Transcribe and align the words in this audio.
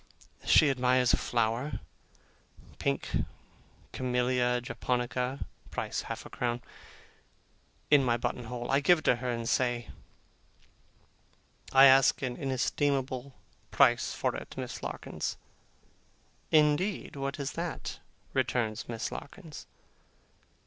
She 0.45 0.71
admires 0.71 1.13
a 1.13 1.15
flower 1.17 1.73
(pink 2.79 3.23
camellia 3.93 4.59
japonica, 4.59 5.45
price 5.69 6.01
half 6.01 6.25
a 6.25 6.29
crown), 6.31 6.63
in 7.91 8.03
my 8.03 8.17
button 8.17 8.45
hole. 8.45 8.71
I 8.71 8.79
give 8.79 8.97
it 8.97 9.05
her, 9.05 9.29
and 9.29 9.47
say: 9.47 9.89
'I 11.71 11.85
ask 11.85 12.23
an 12.23 12.35
inestimable 12.35 13.35
price 13.69 14.11
for 14.11 14.35
it, 14.35 14.57
Miss 14.57 14.81
Larkins.' 14.81 15.37
'Indeed! 16.49 17.15
What 17.15 17.39
is 17.39 17.51
that?' 17.51 17.99
returns 18.33 18.89
Miss 18.89 19.11
Larkins. 19.11 19.67